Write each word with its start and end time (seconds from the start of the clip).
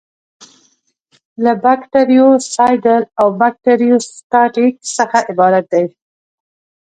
له 1.43 1.51
بکټریوسایډل 1.63 3.03
او 3.19 3.27
بکټریوسټاټیک 3.39 4.73
څخه 4.95 5.17
عبارت 5.31 5.65
دي. 5.73 5.85